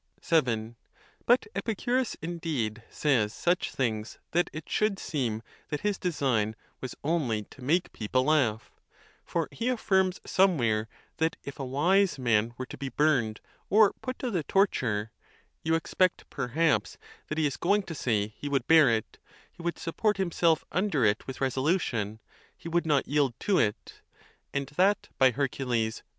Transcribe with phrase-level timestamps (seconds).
[0.25, 0.73] VII.
[1.27, 7.43] But Epicurus, indeed, says such things that it should seem that his design was only
[7.51, 8.71] to make people laugh;
[9.23, 10.87] for he affirms somewhere
[11.17, 15.11] that if a wise man were to be burned or put to the torture—
[15.63, 17.27] you expect, perhaps, ON BEARING PAIN.
[17.27, 19.19] 71 that he is going to say he would bear it,
[19.51, 22.19] he would support himself under it with resolution,
[22.57, 24.01] he would not yield to it
[24.51, 26.01] (and that, by Hercules!